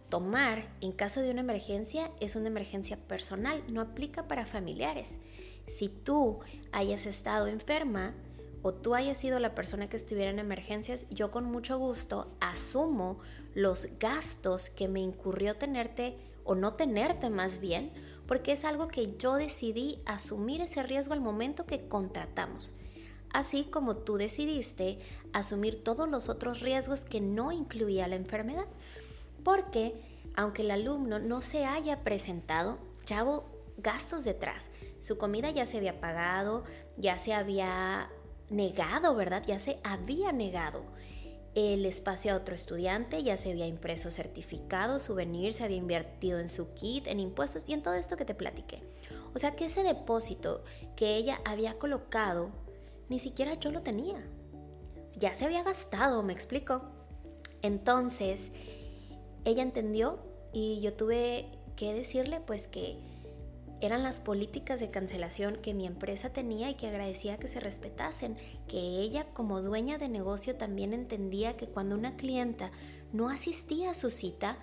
tomar 0.08 0.66
en 0.80 0.92
caso 0.92 1.20
de 1.20 1.30
una 1.30 1.40
emergencia 1.40 2.10
es 2.20 2.36
una 2.36 2.48
emergencia 2.48 2.96
personal, 2.96 3.62
no 3.68 3.80
aplica 3.80 4.26
para 4.28 4.46
familiares. 4.46 5.18
Si 5.66 5.88
tú 5.88 6.40
hayas 6.72 7.06
estado 7.06 7.46
enferma, 7.46 8.14
o 8.62 8.74
tú 8.74 8.94
hayas 8.94 9.18
sido 9.18 9.38
la 9.38 9.54
persona 9.54 9.88
que 9.88 9.96
estuviera 9.96 10.30
en 10.30 10.38
emergencias, 10.38 11.06
yo 11.10 11.30
con 11.30 11.44
mucho 11.44 11.78
gusto 11.78 12.30
asumo 12.40 13.18
los 13.54 13.88
gastos 13.98 14.68
que 14.68 14.88
me 14.88 15.00
incurrió 15.00 15.56
tenerte 15.56 16.16
o 16.44 16.54
no 16.54 16.74
tenerte 16.74 17.30
más 17.30 17.60
bien, 17.60 17.92
porque 18.26 18.52
es 18.52 18.64
algo 18.64 18.88
que 18.88 19.16
yo 19.16 19.34
decidí 19.34 20.00
asumir 20.06 20.60
ese 20.60 20.82
riesgo 20.82 21.12
al 21.12 21.20
momento 21.20 21.66
que 21.66 21.88
contratamos. 21.88 22.72
Así 23.30 23.64
como 23.64 23.96
tú 23.96 24.16
decidiste 24.16 24.98
asumir 25.32 25.84
todos 25.84 26.08
los 26.08 26.28
otros 26.28 26.60
riesgos 26.60 27.04
que 27.04 27.20
no 27.20 27.52
incluía 27.52 28.08
la 28.08 28.16
enfermedad. 28.16 28.66
Porque 29.44 29.94
aunque 30.34 30.62
el 30.62 30.70
alumno 30.70 31.18
no 31.18 31.40
se 31.40 31.64
haya 31.64 32.04
presentado, 32.04 32.78
ya 33.06 33.24
hubo 33.24 33.44
gastos 33.76 34.24
detrás. 34.24 34.70
Su 34.98 35.18
comida 35.18 35.50
ya 35.50 35.66
se 35.66 35.78
había 35.78 36.00
pagado, 36.00 36.64
ya 36.96 37.18
se 37.18 37.32
había 37.32 38.10
negado, 38.50 39.14
¿verdad? 39.14 39.42
Ya 39.46 39.58
se 39.58 39.78
había 39.82 40.32
negado 40.32 40.82
el 41.54 41.86
espacio 41.86 42.32
a 42.32 42.36
otro 42.36 42.54
estudiante, 42.54 43.22
ya 43.22 43.36
se 43.36 43.50
había 43.50 43.66
impreso 43.66 44.10
certificado, 44.10 45.00
souvenir, 45.00 45.52
se 45.54 45.64
había 45.64 45.76
invertido 45.76 46.38
en 46.38 46.48
su 46.48 46.72
kit, 46.74 47.06
en 47.06 47.20
impuestos 47.20 47.68
y 47.68 47.72
en 47.72 47.82
todo 47.82 47.94
esto 47.94 48.16
que 48.16 48.24
te 48.24 48.34
platiqué. 48.34 48.82
O 49.34 49.38
sea 49.38 49.56
que 49.56 49.66
ese 49.66 49.82
depósito 49.82 50.62
que 50.94 51.16
ella 51.16 51.40
había 51.44 51.78
colocado, 51.78 52.50
ni 53.08 53.18
siquiera 53.18 53.54
yo 53.54 53.72
lo 53.72 53.82
tenía. 53.82 54.24
Ya 55.16 55.34
se 55.34 55.46
había 55.46 55.62
gastado, 55.64 56.22
me 56.22 56.32
explico. 56.32 56.82
Entonces, 57.62 58.52
ella 59.44 59.62
entendió 59.62 60.20
y 60.52 60.80
yo 60.80 60.94
tuve 60.94 61.50
que 61.74 61.92
decirle 61.92 62.40
pues 62.40 62.68
que 62.68 62.98
eran 63.80 64.02
las 64.02 64.20
políticas 64.20 64.80
de 64.80 64.90
cancelación 64.90 65.56
que 65.56 65.74
mi 65.74 65.86
empresa 65.86 66.32
tenía 66.32 66.70
y 66.70 66.74
que 66.74 66.88
agradecía 66.88 67.38
que 67.38 67.48
se 67.48 67.60
respetasen, 67.60 68.36
que 68.66 68.78
ella 68.78 69.26
como 69.32 69.62
dueña 69.62 69.98
de 69.98 70.08
negocio 70.08 70.56
también 70.56 70.92
entendía 70.92 71.56
que 71.56 71.68
cuando 71.68 71.94
una 71.94 72.16
clienta 72.16 72.70
no 73.12 73.28
asistía 73.28 73.90
a 73.90 73.94
su 73.94 74.10
cita, 74.10 74.58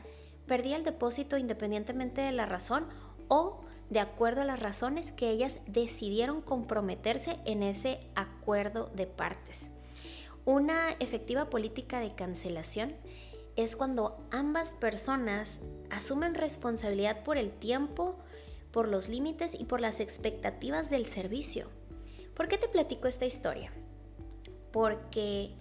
perdía 0.48 0.76
el 0.76 0.84
depósito 0.84 1.38
independientemente 1.38 2.22
de 2.22 2.32
la 2.32 2.46
razón 2.46 2.88
o 3.28 3.62
de 3.90 4.00
acuerdo 4.00 4.42
a 4.42 4.46
las 4.46 4.60
razones 4.60 5.12
que 5.12 5.30
ellas 5.30 5.60
decidieron 5.68 6.42
comprometerse 6.42 7.38
en 7.46 7.64
ese 7.64 8.00
acuerdo 8.16 8.90
de 8.96 9.08
partes. 9.08 9.72
Una 10.44 10.92
efectiva 11.00 11.50
política 11.50 12.00
de 12.00 12.14
cancelación 12.14 12.96
es 13.56 13.76
cuando 13.76 14.18
ambas 14.32 14.72
personas 14.72 15.60
asumen 15.90 16.34
responsabilidad 16.36 17.24
por 17.24 17.38
el 17.38 17.52
tiempo, 17.52 18.18
por 18.76 18.90
los 18.90 19.08
límites 19.08 19.56
y 19.58 19.64
por 19.64 19.80
las 19.80 20.02
expectativas 20.02 20.90
del 20.90 21.06
servicio. 21.06 21.70
¿Por 22.36 22.50
qué 22.50 22.58
te 22.58 22.68
platico 22.68 23.08
esta 23.08 23.26
historia? 23.26 23.72
Porque 24.74 25.56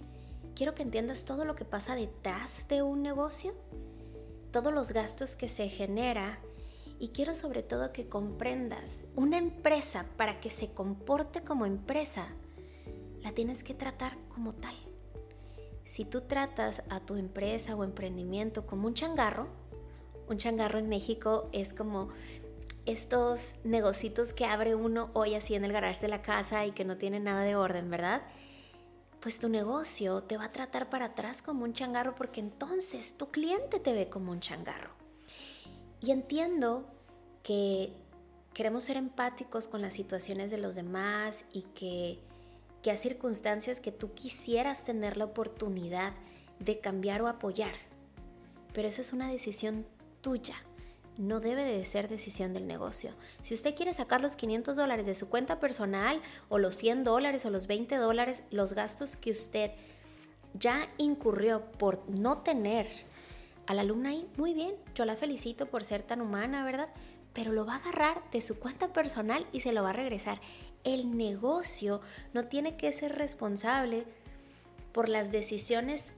quiero 0.57 0.75
que 0.75 0.83
entiendas 0.83 1.25
todo 1.25 1.45
lo 1.45 1.55
que 1.55 1.65
pasa 1.65 1.95
detrás 1.95 2.67
de 2.67 2.83
un 2.83 3.05
negocio, 3.05 3.55
todos 4.51 4.75
los 4.75 4.91
gastos 4.91 5.37
que 5.37 5.47
se 5.47 5.69
genera 5.69 6.41
y 6.99 7.11
quiero 7.11 7.37
sobre 7.37 7.63
todo 7.63 7.93
que 7.93 8.09
comprendas, 8.09 9.07
una 9.15 9.39
empresa 9.39 10.07
para 10.17 10.41
que 10.41 10.51
se 10.51 10.75
comporte 10.75 11.45
como 11.45 11.67
empresa, 11.67 12.27
la 13.23 13.31
tienes 13.31 13.63
que 13.63 13.75
tratar 13.75 14.19
como 14.35 14.51
tal. 14.51 14.75
Si 15.85 16.05
tú 16.05 16.23
tratas 16.23 16.83
a 16.91 16.99
tu 16.99 17.15
empresa 17.15 17.77
o 17.77 17.85
emprendimiento 17.85 18.67
como 18.67 18.89
un 18.89 18.95
changarro, 18.95 19.47
un 20.29 20.37
changarro 20.37 20.81
en 20.81 20.89
México 20.89 21.49
es 21.53 21.73
como 21.75 22.09
estos 22.87 23.57
negocitos 23.65 24.33
que 24.33 24.45
abre 24.45 24.75
uno 24.75 25.11
hoy 25.15 25.35
así 25.35 25.55
en 25.55 25.65
el 25.65 25.73
garage 25.73 26.01
de 26.01 26.09
la 26.09 26.23
casa 26.23 26.67
y 26.67 26.73
que 26.73 26.85
no 26.85 26.97
tiene 26.97 27.21
nada 27.21 27.43
de 27.43 27.57
orden, 27.57 27.91
¿verdad? 27.91 28.23
Pues 29.21 29.39
tu 29.39 29.49
negocio 29.49 30.23
te 30.23 30.37
va 30.37 30.47
a 30.47 30.53
tratar 30.53 30.91
para 30.91 31.07
atrás 31.07 31.41
como 31.41 31.65
un 31.65 31.73
changarro 31.73 32.15
porque 32.15 32.41
entonces 32.41 33.17
tu 33.17 33.31
cliente 33.31 33.81
te 33.81 33.95
ve 33.95 34.09
como 34.09 34.33
un 34.33 34.41
changarro. 34.41 34.91
Y 36.01 36.11
entiendo 36.11 36.85
que 37.43 37.93
queremos 38.53 38.85
ser 38.85 38.99
empáticos 38.99 39.67
con 39.67 39.81
las 39.81 39.95
situaciones 39.95 40.51
de 40.51 40.59
los 40.59 40.75
demás 40.75 41.47
y 41.53 41.63
que, 41.63 42.19
que 42.83 42.91
hay 42.91 42.99
circunstancias 42.99 43.81
que 43.81 43.93
tú 43.93 44.13
quisieras 44.13 44.85
tener 44.85 45.17
la 45.17 45.25
oportunidad 45.25 46.13
de 46.59 46.81
cambiar 46.81 47.23
o 47.23 47.29
apoyar. 47.29 47.75
Pero 48.75 48.89
esa 48.89 49.01
es 49.01 49.15
una 49.15 49.29
decisión 49.29 49.87
tuya 50.21 50.57
no 51.17 51.41
debe 51.41 51.65
de 51.65 51.85
ser 51.85 52.09
decisión 52.09 52.53
del 52.53 52.67
negocio. 52.67 53.13
Si 53.43 53.55
usted 53.55 53.75
quiere 53.75 53.95
sacar 53.95 54.21
los 54.21 54.37
500 54.37 54.77
dólares 54.77 55.07
de 55.07 55.15
su 55.15 55.29
cuenta 55.29 55.61
personal 55.61 56.21
o 56.49 56.59
los 56.59 56.77
100 56.77 57.05
dólares 57.05 57.45
o 57.45 57.51
los 57.51 57.67
20 57.67 57.97
dólares, 57.97 58.43
los 58.51 58.73
gastos 58.73 59.17
que 59.17 59.31
usted 59.31 59.71
ya 60.59 60.89
incurrió 60.99 61.65
por 61.73 62.09
no 62.09 62.39
tener 62.39 62.87
a 63.67 63.75
la 63.75 63.83
alumna 63.83 64.11
ahí, 64.11 64.29
muy 64.37 64.55
bien, 64.55 64.75
yo 64.95 65.05
la 65.05 65.17
felicito 65.17 65.67
por 65.67 65.85
ser 65.85 66.03
tan 66.03 66.21
humana, 66.21 66.65
¿verdad? 66.65 66.89
Pero 67.33 67.53
lo 67.53 67.65
va 67.65 67.75
a 67.75 67.79
agarrar 67.79 68.23
de 68.31 68.41
su 68.41 68.59
cuenta 68.59 68.93
personal 68.93 69.47
y 69.53 69.61
se 69.61 69.73
lo 69.73 69.83
va 69.83 69.91
a 69.91 69.95
regresar. 69.95 70.41
El 70.85 71.17
negocio 71.17 72.01
no 72.35 72.47
tiene 72.47 72.77
que 72.77 72.93
ser 72.93 73.17
responsable 73.17 74.05
por 74.93 75.09
las 75.09 75.33
decisiones 75.33 76.13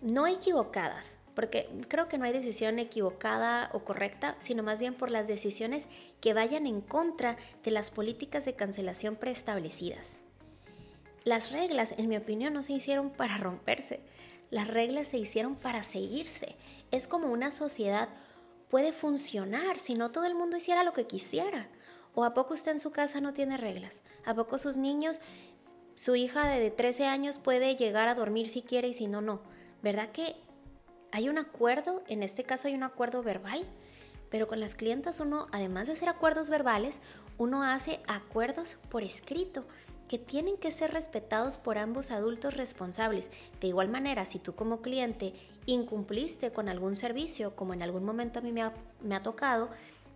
no 0.00 0.26
equivocadas, 0.26 1.18
porque 1.38 1.68
creo 1.86 2.08
que 2.08 2.18
no 2.18 2.24
hay 2.24 2.32
decisión 2.32 2.80
equivocada 2.80 3.70
o 3.72 3.84
correcta, 3.84 4.34
sino 4.38 4.64
más 4.64 4.80
bien 4.80 4.94
por 4.94 5.08
las 5.08 5.28
decisiones 5.28 5.86
que 6.20 6.34
vayan 6.34 6.66
en 6.66 6.80
contra 6.80 7.36
de 7.62 7.70
las 7.70 7.92
políticas 7.92 8.44
de 8.44 8.56
cancelación 8.56 9.14
preestablecidas. 9.14 10.16
Las 11.22 11.52
reglas, 11.52 11.94
en 11.96 12.08
mi 12.08 12.16
opinión, 12.16 12.54
no 12.54 12.64
se 12.64 12.72
hicieron 12.72 13.10
para 13.10 13.38
romperse, 13.38 14.00
las 14.50 14.66
reglas 14.66 15.06
se 15.06 15.18
hicieron 15.18 15.54
para 15.54 15.84
seguirse. 15.84 16.56
Es 16.90 17.06
como 17.06 17.28
una 17.28 17.52
sociedad 17.52 18.08
puede 18.68 18.92
funcionar 18.92 19.78
si 19.78 19.94
no 19.94 20.10
todo 20.10 20.24
el 20.24 20.34
mundo 20.34 20.56
hiciera 20.56 20.82
lo 20.82 20.92
que 20.92 21.06
quisiera. 21.06 21.68
¿O 22.16 22.24
a 22.24 22.34
poco 22.34 22.54
usted 22.54 22.72
en 22.72 22.80
su 22.80 22.90
casa 22.90 23.20
no 23.20 23.32
tiene 23.32 23.58
reglas? 23.58 24.02
¿A 24.24 24.34
poco 24.34 24.58
sus 24.58 24.76
niños, 24.76 25.20
su 25.94 26.16
hija 26.16 26.48
de 26.48 26.72
13 26.72 27.06
años 27.06 27.38
puede 27.38 27.76
llegar 27.76 28.08
a 28.08 28.16
dormir 28.16 28.48
si 28.48 28.62
quiere 28.62 28.88
y 28.88 28.92
si 28.92 29.06
no, 29.06 29.20
no? 29.20 29.40
¿Verdad 29.84 30.10
que 30.10 30.34
hay 31.12 31.28
un 31.28 31.38
acuerdo, 31.38 32.02
en 32.08 32.22
este 32.22 32.44
caso 32.44 32.68
hay 32.68 32.74
un 32.74 32.82
acuerdo 32.82 33.22
verbal, 33.22 33.64
pero 34.30 34.46
con 34.46 34.60
las 34.60 34.74
clientas 34.74 35.20
uno, 35.20 35.46
además 35.52 35.86
de 35.86 35.94
hacer 35.94 36.08
acuerdos 36.08 36.50
verbales, 36.50 37.00
uno 37.38 37.62
hace 37.62 38.00
acuerdos 38.06 38.76
por 38.90 39.02
escrito 39.02 39.64
que 40.08 40.18
tienen 40.18 40.56
que 40.56 40.70
ser 40.70 40.92
respetados 40.92 41.58
por 41.58 41.78
ambos 41.78 42.10
adultos 42.10 42.54
responsables. 42.54 43.30
De 43.60 43.68
igual 43.68 43.88
manera, 43.88 44.26
si 44.26 44.38
tú 44.38 44.54
como 44.54 44.80
cliente 44.80 45.34
incumpliste 45.66 46.50
con 46.50 46.68
algún 46.68 46.96
servicio, 46.96 47.54
como 47.54 47.74
en 47.74 47.82
algún 47.82 48.04
momento 48.04 48.38
a 48.38 48.42
mí 48.42 48.52
me 48.52 48.62
ha, 48.62 48.72
me 49.02 49.14
ha 49.14 49.22
tocado, 49.22 49.68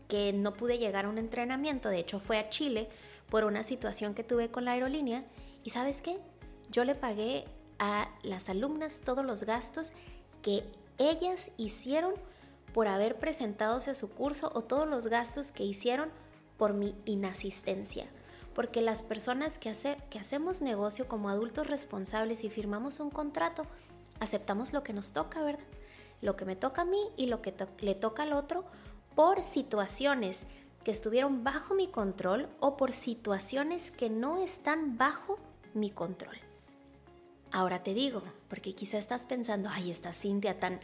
que 0.08 0.32
no 0.32 0.54
pude 0.54 0.78
llegar 0.78 1.04
a 1.04 1.08
un 1.08 1.18
entrenamiento, 1.18 1.88
de 1.88 1.98
hecho 1.98 2.20
fue 2.20 2.38
a 2.38 2.48
Chile 2.50 2.88
por 3.30 3.44
una 3.44 3.64
situación 3.64 4.14
que 4.14 4.24
tuve 4.24 4.50
con 4.50 4.64
la 4.64 4.72
aerolínea, 4.72 5.24
y 5.62 5.70
sabes 5.70 6.02
qué, 6.02 6.18
yo 6.70 6.84
le 6.84 6.94
pagué 6.94 7.44
a 7.78 8.10
las 8.22 8.48
alumnas 8.48 9.02
todos 9.04 9.24
los 9.24 9.44
gastos 9.44 9.92
que 10.42 10.64
ellas 10.98 11.50
hicieron 11.56 12.14
por 12.72 12.88
haber 12.88 13.18
presentado 13.18 13.76
a 13.76 13.94
su 13.94 14.10
curso 14.10 14.50
o 14.54 14.62
todos 14.62 14.88
los 14.88 15.06
gastos 15.06 15.52
que 15.52 15.64
hicieron 15.64 16.10
por 16.56 16.74
mi 16.74 16.94
inasistencia. 17.04 18.06
Porque 18.54 18.82
las 18.82 19.02
personas 19.02 19.58
que, 19.58 19.70
hace, 19.70 19.96
que 20.10 20.18
hacemos 20.18 20.62
negocio 20.62 21.08
como 21.08 21.28
adultos 21.28 21.68
responsables 21.68 22.44
y 22.44 22.50
firmamos 22.50 23.00
un 23.00 23.10
contrato, 23.10 23.66
aceptamos 24.20 24.72
lo 24.72 24.82
que 24.82 24.92
nos 24.92 25.12
toca, 25.12 25.42
¿verdad? 25.42 25.64
Lo 26.20 26.36
que 26.36 26.44
me 26.44 26.56
toca 26.56 26.82
a 26.82 26.86
mí 26.86 27.00
y 27.16 27.26
lo 27.26 27.42
que 27.42 27.54
le 27.80 27.94
toca 27.94 28.22
al 28.22 28.32
otro 28.32 28.64
por 29.14 29.42
situaciones 29.42 30.46
que 30.84 30.90
estuvieron 30.90 31.44
bajo 31.44 31.74
mi 31.74 31.88
control 31.88 32.48
o 32.60 32.76
por 32.76 32.92
situaciones 32.92 33.90
que 33.90 34.10
no 34.10 34.38
están 34.42 34.96
bajo 34.96 35.38
mi 35.74 35.90
control. 35.90 36.36
Ahora 37.52 37.82
te 37.82 37.92
digo, 37.92 38.22
porque 38.48 38.74
quizá 38.74 38.98
estás 38.98 39.26
pensando, 39.26 39.68
ay, 39.70 39.90
esta 39.90 40.14
Cintia 40.14 40.58
tan, 40.58 40.80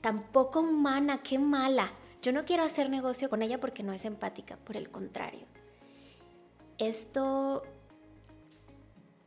tan 0.00 0.22
poco 0.22 0.60
humana, 0.60 1.22
qué 1.22 1.38
mala. 1.38 1.92
Yo 2.22 2.32
no 2.32 2.44
quiero 2.44 2.62
hacer 2.62 2.88
negocio 2.88 3.28
con 3.28 3.42
ella 3.42 3.58
porque 3.58 3.82
no 3.82 3.92
es 3.92 4.04
empática, 4.04 4.56
por 4.56 4.76
el 4.76 4.88
contrario. 4.88 5.46
Esto 6.78 7.64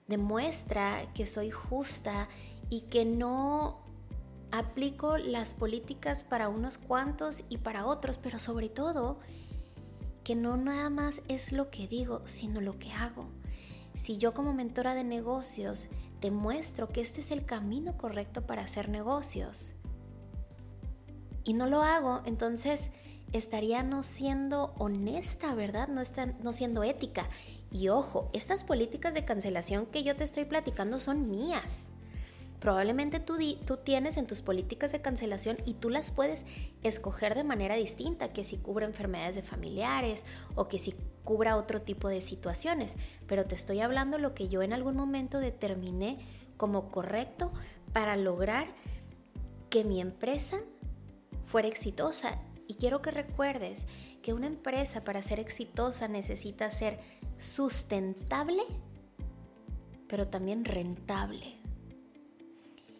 demuestra 0.08 1.12
que 1.14 1.26
soy 1.26 1.52
justa 1.52 2.30
y 2.70 2.82
que 2.82 3.04
no 3.04 3.80
aplico 4.52 5.18
las 5.18 5.54
políticas 5.54 6.24
para 6.24 6.48
unos 6.48 6.78
cuantos 6.78 7.44
y 7.50 7.58
para 7.58 7.86
otros, 7.86 8.18
pero 8.18 8.40
sobre 8.40 8.70
todo 8.70 9.20
que 10.24 10.36
no 10.36 10.56
nada 10.56 10.90
más 10.90 11.22
es 11.28 11.52
lo 11.52 11.70
que 11.70 11.88
digo, 11.88 12.22
sino 12.26 12.62
lo 12.62 12.80
que 12.80 12.92
hago. 12.92 13.28
Si 13.96 14.18
yo 14.18 14.34
como 14.34 14.54
mentora 14.54 14.96
de 14.96 15.04
negocios 15.04 15.88
demuestro 16.26 16.90
que 16.90 17.02
este 17.02 17.22
es 17.22 17.30
el 17.30 17.46
camino 17.46 17.98
correcto 17.98 18.48
para 18.48 18.64
hacer 18.64 18.90
negocios 18.90 19.76
y 21.46 21.54
no 21.54 21.68
lo 21.68 21.84
hago, 21.84 22.22
entonces 22.26 22.92
estaría 23.32 23.84
no 23.84 24.04
siendo 24.04 24.74
honesta, 24.78 25.54
¿verdad? 25.54 25.88
No, 25.88 26.02
está, 26.02 26.26
no 26.26 26.52
siendo 26.52 26.84
ética. 26.84 27.30
Y 27.72 27.90
ojo, 27.90 28.30
estas 28.34 28.64
políticas 28.64 29.14
de 29.14 29.26
cancelación 29.26 29.86
que 29.86 30.04
yo 30.04 30.16
te 30.16 30.24
estoy 30.24 30.46
platicando 30.46 31.00
son 31.00 31.30
mías. 31.30 31.92
Probablemente 32.66 33.20
tú, 33.20 33.38
tú, 33.64 33.78
tienes 33.78 34.18
en 34.18 34.26
tus 34.26 34.42
políticas 34.42 34.92
de 34.92 35.00
cancelación 35.00 35.58
y 35.68 35.76
tú 35.76 35.92
las 35.92 36.10
puedes 36.10 36.48
escoger 36.82 37.36
de 37.36 37.44
manera 37.44 37.76
distinta, 37.76 38.34
que 38.34 38.44
si 38.44 38.58
cubra 38.58 38.88
enfermedades 38.88 39.36
de 39.36 39.44
familiares 39.44 40.26
o 40.56 40.68
que 40.68 40.80
si 40.80 40.96
cubra 41.24 41.58
otro 41.58 41.84
tipo 41.84 42.08
de 42.08 42.22
situaciones. 42.22 42.96
Pero 43.28 43.46
te 43.46 43.54
estoy 43.54 43.82
hablando 43.82 44.18
lo 44.18 44.34
que 44.34 44.48
yo 44.48 44.64
en 44.64 44.74
algún 44.74 44.96
momento 44.96 45.38
determiné 45.38 46.18
como 46.58 46.90
correcto 46.90 47.54
para 47.94 48.18
lograr 48.18 48.74
que 49.70 49.84
mi 49.84 50.02
empresa 50.02 50.58
fuera 51.46 51.68
exitosa. 51.68 52.40
Y 52.68 52.78
quiero 52.78 53.00
que 53.04 53.12
recuerdes 53.12 53.86
que 54.24 54.34
una 54.34 54.48
empresa 54.48 55.04
para 55.04 55.22
ser 55.22 55.40
exitosa 55.40 56.08
necesita 56.08 56.72
ser 56.72 57.00
sustentable, 57.38 58.64
pero 60.08 60.30
también 60.30 60.66
rentable. 60.66 61.64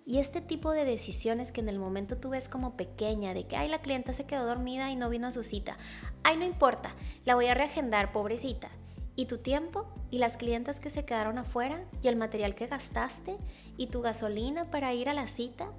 Y 0.06 0.20
este 0.20 0.40
tipo 0.40 0.72
de 0.72 0.86
decisiones 0.86 1.52
que 1.52 1.62
en 1.62 1.70
el 1.70 1.80
momento 1.80 2.18
tú 2.18 2.30
ves 2.30 2.48
como 2.48 2.78
pequeña, 2.78 3.34
de 3.34 3.48
que, 3.48 3.58
ay, 3.58 3.70
la 3.70 3.82
clienta 3.82 4.14
se 4.14 4.26
quedó 4.26 4.46
dormida 4.46 4.92
y 4.92 4.96
no 4.96 5.10
vino 5.10 5.28
a 5.28 5.32
su 5.32 5.44
cita, 5.44 5.78
ay, 6.24 6.38
no 6.38 6.46
importa, 6.46 6.94
la 7.26 7.34
voy 7.34 7.48
a 7.48 7.56
reagendar, 7.56 8.12
pobrecita. 8.12 8.70
Y 9.16 9.26
tu 9.26 9.40
tiempo, 9.40 9.88
y 10.12 10.20
las 10.20 10.38
clientas 10.38 10.80
que 10.80 10.92
se 10.92 11.06
quedaron 11.06 11.40
afuera, 11.40 11.84
y 12.04 12.08
el 12.08 12.18
material 12.18 12.54
que 12.54 12.68
gastaste, 12.68 13.38
y 13.78 13.88
tu 13.88 14.02
gasolina 14.02 14.70
para 14.70 14.94
ir 14.94 15.10
a 15.10 15.14
la 15.16 15.28
cita, 15.28 15.72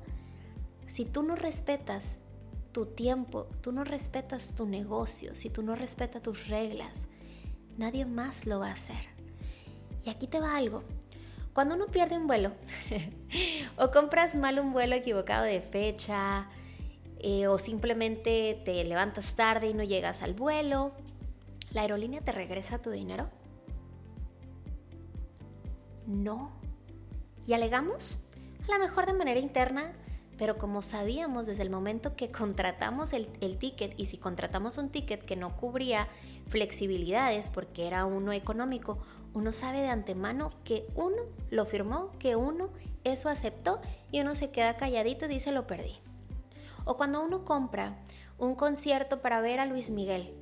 si 0.87 1.05
tú 1.05 1.23
no 1.23 1.37
respetas 1.37 2.21
tu 2.73 2.87
tiempo, 2.87 3.47
tú 3.61 3.71
no 3.71 3.85
respetas 3.85 4.55
tu 4.55 4.67
negocio, 4.67 5.37
si 5.37 5.51
tú 5.51 5.63
no 5.63 5.77
respetas 5.77 6.23
tus 6.23 6.49
reglas, 6.49 7.07
nadie 7.79 8.07
más 8.07 8.45
lo 8.45 8.59
va 8.59 8.69
a 8.69 8.73
hacer. 8.73 9.17
Y 10.05 10.11
aquí 10.11 10.27
te 10.27 10.41
va 10.41 10.57
algo. 10.57 10.83
Cuando 11.57 11.75
uno 11.75 11.87
pierde 11.87 12.19
un 12.19 12.27
vuelo 12.27 12.53
o 13.79 13.91
compras 13.91 14.35
mal 14.35 14.59
un 14.59 14.75
vuelo 14.75 14.95
equivocado 14.95 15.45
de 15.45 15.63
fecha 15.63 16.51
eh, 17.19 17.47
o 17.47 17.57
simplemente 17.57 18.61
te 18.63 18.85
levantas 18.85 19.37
tarde 19.37 19.69
y 19.69 19.73
no 19.73 19.83
llegas 19.83 20.21
al 20.21 20.35
vuelo, 20.35 20.93
¿la 21.71 21.81
aerolínea 21.81 22.21
te 22.21 22.33
regresa 22.33 22.83
tu 22.83 22.91
dinero? 22.91 23.31
No. 26.07 26.53
¿Y 27.47 27.55
alegamos? 27.55 28.23
A 28.69 28.77
lo 28.77 28.79
mejor 28.79 29.07
de 29.07 29.15
manera 29.15 29.41
interna 29.41 29.95
pero 30.39 30.59
como 30.59 30.83
sabíamos 30.83 31.47
desde 31.47 31.63
el 31.63 31.71
momento 31.71 32.15
que 32.15 32.31
contratamos 32.31 33.13
el, 33.13 33.27
ticket 33.59 33.99
y 33.99 34.07
si 34.07 34.19
contratamos 34.19 34.77
un 34.77 34.91
ticket 34.91 35.25
que 35.25 35.37
no 35.37 35.57
cubría 35.57 36.09
flexibilidades 36.49 37.51
porque 37.51 37.87
era 37.87 38.05
uno 38.05 38.33
económico, 38.33 38.99
uno 39.37 39.53
sabe 39.53 39.83
de 39.83 39.89
antemano 39.89 40.51
que 40.65 40.87
uno 40.95 41.23
lo 41.51 41.67
firmó, 41.67 42.11
que 42.19 42.37
uno 42.37 42.71
eso 43.05 43.29
aceptó 43.29 43.83
y 44.11 44.21
uno 44.21 44.35
se 44.35 44.51
queda 44.51 44.79
calladito 44.79 45.27
y 45.27 45.29
dice 45.29 45.53
lo 45.53 45.67
perdí. 45.67 45.99
O 46.87 46.97
cuando 46.97 47.23
uno 47.23 47.45
compra 47.45 47.99
un 48.39 48.55
concierto 48.55 49.21
para 49.21 49.43
ver 49.43 49.61
a 49.61 49.67
Luis 49.67 49.91
Miguel 49.91 50.33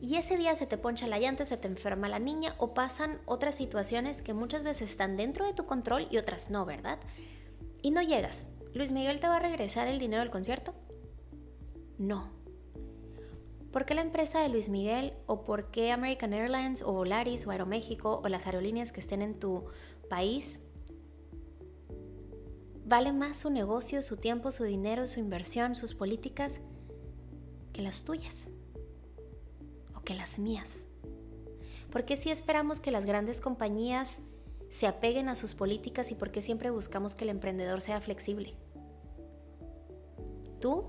y 0.00 0.18
ese 0.18 0.36
día 0.36 0.54
se 0.54 0.66
te 0.66 0.78
poncha 0.78 1.08
la 1.08 1.18
llanta, 1.18 1.44
se 1.44 1.56
te 1.56 1.66
enferma 1.66 2.08
la 2.08 2.20
niña 2.20 2.54
o 2.58 2.74
pasan 2.74 3.18
otras 3.26 3.56
situaciones 3.56 4.22
que 4.22 4.34
muchas 4.34 4.62
veces 4.62 4.88
están 4.88 5.16
dentro 5.16 5.46
de 5.46 5.54
tu 5.54 5.66
control 5.66 6.06
y 6.08 6.18
otras 6.18 6.48
no, 6.48 6.64
¿verdad? 6.64 7.00
Y 7.82 7.90
no 7.90 8.02
llegas 8.02 8.46
¿Luis 8.72 8.92
Miguel 8.92 9.18
te 9.18 9.26
va 9.26 9.36
a 9.36 9.40
regresar 9.40 9.88
el 9.88 9.98
dinero 9.98 10.22
del 10.22 10.30
concierto? 10.30 10.74
No. 11.98 12.30
¿Por 13.74 13.86
qué 13.86 13.94
la 13.94 14.02
empresa 14.02 14.40
de 14.40 14.48
Luis 14.48 14.68
Miguel 14.68 15.14
o 15.26 15.42
por 15.42 15.72
qué 15.72 15.90
American 15.90 16.32
Airlines 16.32 16.80
o 16.82 16.92
Volaris 16.92 17.44
o 17.44 17.50
Aeroméxico 17.50 18.20
o 18.22 18.28
las 18.28 18.46
aerolíneas 18.46 18.92
que 18.92 19.00
estén 19.00 19.20
en 19.20 19.36
tu 19.36 19.64
país 20.08 20.60
vale 22.84 23.12
más 23.12 23.38
su 23.38 23.50
negocio, 23.50 24.00
su 24.02 24.16
tiempo, 24.16 24.52
su 24.52 24.62
dinero, 24.62 25.08
su 25.08 25.18
inversión, 25.18 25.74
sus 25.74 25.92
políticas 25.92 26.60
que 27.72 27.82
las 27.82 28.04
tuyas 28.04 28.48
o 29.96 30.02
que 30.02 30.14
las 30.14 30.38
mías? 30.38 30.86
¿Por 31.90 32.04
qué 32.04 32.16
si 32.16 32.30
esperamos 32.30 32.78
que 32.78 32.92
las 32.92 33.06
grandes 33.06 33.40
compañías 33.40 34.20
se 34.70 34.86
apeguen 34.86 35.28
a 35.28 35.34
sus 35.34 35.54
políticas 35.54 36.12
y 36.12 36.14
por 36.14 36.30
qué 36.30 36.42
siempre 36.42 36.70
buscamos 36.70 37.16
que 37.16 37.24
el 37.24 37.30
emprendedor 37.30 37.80
sea 37.80 38.00
flexible? 38.00 38.54
tú, 40.60 40.84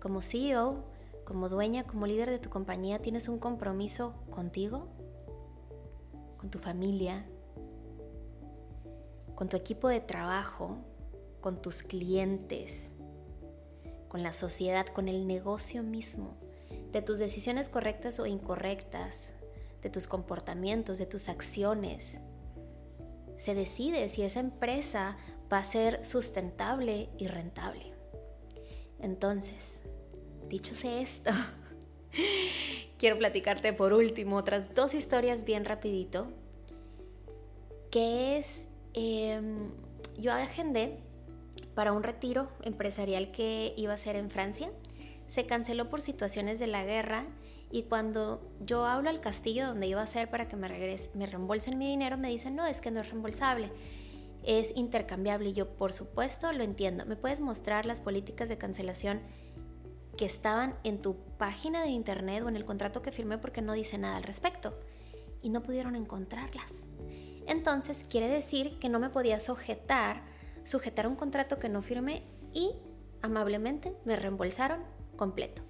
como 0.00 0.22
CEO, 0.22 0.84
como 1.28 1.50
dueña, 1.50 1.84
como 1.86 2.06
líder 2.06 2.30
de 2.30 2.38
tu 2.38 2.48
compañía, 2.48 3.02
tienes 3.02 3.28
un 3.28 3.38
compromiso 3.38 4.14
contigo, 4.30 4.88
con 6.38 6.48
tu 6.48 6.58
familia, 6.58 7.26
con 9.34 9.50
tu 9.50 9.58
equipo 9.58 9.88
de 9.88 10.00
trabajo, 10.00 10.78
con 11.42 11.60
tus 11.60 11.82
clientes, 11.82 12.92
con 14.08 14.22
la 14.22 14.32
sociedad, 14.32 14.86
con 14.86 15.06
el 15.06 15.26
negocio 15.26 15.82
mismo, 15.82 16.38
de 16.92 17.02
tus 17.02 17.18
decisiones 17.18 17.68
correctas 17.68 18.18
o 18.20 18.24
incorrectas, 18.24 19.34
de 19.82 19.90
tus 19.90 20.06
comportamientos, 20.06 20.96
de 20.96 21.04
tus 21.04 21.28
acciones. 21.28 22.22
Se 23.36 23.54
decide 23.54 24.08
si 24.08 24.22
esa 24.22 24.40
empresa 24.40 25.18
va 25.52 25.58
a 25.58 25.64
ser 25.64 26.06
sustentable 26.06 27.10
y 27.18 27.26
rentable. 27.26 27.92
Entonces, 28.98 29.82
dicho 30.48 30.74
esto, 30.88 31.30
quiero 32.98 33.18
platicarte 33.18 33.72
por 33.72 33.92
último 33.92 34.36
otras 34.36 34.74
dos 34.74 34.94
historias 34.94 35.44
bien 35.44 35.64
rapidito, 35.64 36.28
que 37.90 38.38
es, 38.38 38.68
em, 38.94 39.70
yo 40.16 40.32
agendé 40.32 40.98
para 41.74 41.92
un 41.92 42.02
retiro 42.02 42.48
empresarial 42.62 43.30
que 43.30 43.74
iba 43.76 43.92
a 43.92 43.98
ser 43.98 44.16
en 44.16 44.30
Francia, 44.30 44.70
se 45.26 45.46
canceló 45.46 45.90
por 45.90 46.02
situaciones 46.02 46.58
de 46.58 46.66
la 46.66 46.84
guerra 46.84 47.26
y 47.70 47.82
cuando 47.82 48.40
yo 48.60 48.86
hablo 48.86 49.10
al 49.10 49.20
castillo 49.20 49.66
donde 49.66 49.86
iba 49.86 50.02
a 50.02 50.06
ser 50.06 50.30
para 50.30 50.48
que 50.48 50.56
me, 50.56 50.68
regrese, 50.68 51.10
me 51.14 51.26
reembolsen 51.26 51.78
mi 51.78 51.86
dinero, 51.86 52.16
me 52.16 52.30
dicen, 52.30 52.56
no, 52.56 52.66
es 52.66 52.80
que 52.80 52.90
no 52.90 53.00
es 53.00 53.10
reembolsable 53.10 53.70
es 54.42 54.74
intercambiable 54.76 55.50
y 55.50 55.52
yo 55.52 55.68
por 55.68 55.92
supuesto 55.92 56.52
lo 56.52 56.64
entiendo. 56.64 57.04
¿Me 57.06 57.16
puedes 57.16 57.40
mostrar 57.40 57.86
las 57.86 58.00
políticas 58.00 58.48
de 58.48 58.58
cancelación 58.58 59.20
que 60.18 60.26
estaban 60.26 60.74
en 60.84 61.00
tu 61.00 61.16
página 61.38 61.80
de 61.82 61.88
internet 61.88 62.42
o 62.44 62.48
en 62.50 62.56
el 62.56 62.66
contrato 62.66 63.00
que 63.00 63.12
firmé 63.12 63.38
porque 63.38 63.62
no 63.62 63.72
dice 63.72 63.96
nada 63.96 64.18
al 64.18 64.24
respecto? 64.24 64.74
Y 65.40 65.48
no 65.48 65.62
pudieron 65.62 65.96
encontrarlas. 65.96 66.88
Entonces 67.46 68.04
quiere 68.04 68.28
decir 68.28 68.78
que 68.78 68.90
no 68.90 68.98
me 68.98 69.08
podía 69.08 69.40
sujetar, 69.40 70.22
sujetar 70.64 71.06
un 71.06 71.16
contrato 71.16 71.58
que 71.58 71.70
no 71.70 71.80
firmé 71.80 72.24
y 72.52 72.72
amablemente 73.22 73.94
me 74.04 74.16
reembolsaron 74.16 74.82
completo. 75.16 75.62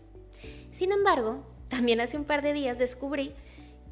Sin 0.73 0.91
embargo, 0.91 1.45
también 1.69 2.01
hace 2.01 2.17
un 2.17 2.25
par 2.25 2.43
de 2.43 2.55
días 2.55 2.79
descubrí 2.79 3.35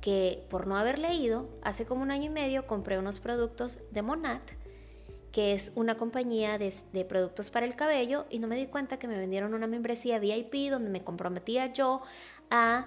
que 0.01 0.45
por 0.51 0.67
no 0.67 0.77
haber 0.77 0.99
leído, 0.99 1.49
hace 1.63 1.85
como 1.85 2.03
un 2.03 2.11
año 2.11 2.25
y 2.25 2.31
medio 2.31 2.67
compré 2.67 2.99
unos 2.99 3.21
productos 3.21 3.79
de 3.93 4.03
Monat 4.03 4.43
que 5.37 5.53
es 5.53 5.71
una 5.75 5.99
compañía 5.99 6.57
de, 6.57 7.05
productos 7.05 7.51
para 7.51 7.67
el 7.67 7.77
cabello 7.77 8.25
y 8.31 8.39
no 8.39 8.49
me 8.49 8.57
di 8.57 8.69
cuenta 8.69 8.99
que 8.99 9.07
me 9.07 9.19
vendieron 9.19 9.53
una 9.53 9.67
membresía 9.67 10.19
VIP 10.19 10.71
donde 10.71 10.89
me 10.89 11.05
comprometía 11.05 11.75
yo 11.75 12.01
a 12.49 12.87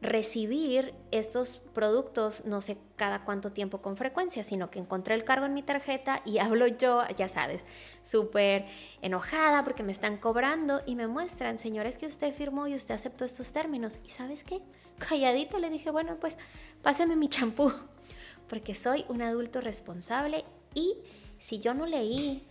recibir 0.00 0.94
estos 1.10 1.58
productos 1.74 2.46
no 2.46 2.62
sé 2.62 2.78
cada 2.96 3.26
cuánto 3.26 3.52
tiempo 3.52 3.82
con 3.82 3.98
frecuencia, 3.98 4.44
sino 4.44 4.70
que 4.70 4.78
encontré 4.78 5.14
el 5.14 5.24
cargo 5.24 5.44
en 5.44 5.52
mi 5.52 5.62
tarjeta 5.62 6.22
y 6.24 6.38
hablo 6.38 6.68
yo, 6.68 7.02
ya 7.18 7.28
sabes, 7.28 7.66
súper 8.02 8.64
enojada 9.02 9.62
porque 9.62 9.82
me 9.82 9.92
están 9.92 10.16
cobrando 10.16 10.80
y 10.86 10.96
me 10.96 11.06
muestran, 11.06 11.58
señores, 11.58 11.98
que 11.98 12.06
usted 12.06 12.32
firmó 12.34 12.66
y 12.66 12.74
usted 12.74 12.94
aceptó 12.94 13.26
estos 13.26 13.52
términos. 13.52 13.98
¿Y 14.06 14.08
sabes 14.08 14.42
qué? 14.42 14.62
Calladita 14.96 15.58
le 15.58 15.68
dije, 15.68 15.90
bueno, 15.90 16.16
pues 16.18 16.38
páseme 16.80 17.14
mi 17.14 17.28
champú, 17.28 17.70
porque 18.48 18.74
soy 18.74 19.04
un 19.10 19.20
adulto 19.20 19.60
responsable 19.60 20.46
y 20.74 20.96
si 21.42 21.58
yo 21.58 21.74
no 21.74 21.86
leí 21.86 22.46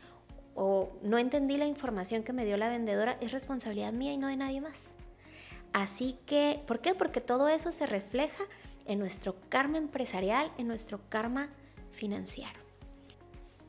o 0.53 0.91
no 1.01 1.17
entendí 1.17 1.55
la 1.55 1.65
información 1.65 2.23
que 2.23 2.33
me 2.33 2.43
dio 2.43 2.57
la 2.57 2.67
vendedora, 2.67 3.17
es 3.21 3.31
responsabilidad 3.31 3.93
mía 3.93 4.11
y 4.11 4.17
no 4.17 4.27
de 4.27 4.35
nadie 4.35 4.59
más. 4.59 4.95
Así 5.71 6.17
que, 6.25 6.61
¿por 6.67 6.81
qué? 6.81 6.93
Porque 6.93 7.21
todo 7.21 7.47
eso 7.47 7.71
se 7.71 7.85
refleja 7.85 8.43
en 8.85 8.99
nuestro 8.99 9.37
karma 9.47 9.77
empresarial, 9.77 10.51
en 10.57 10.67
nuestro 10.67 10.99
karma 11.07 11.47
financiero. 11.93 12.59